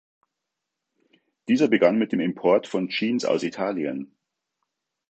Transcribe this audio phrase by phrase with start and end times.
[1.47, 4.17] Dieser begann mit dem Import von Jeans aus Italien.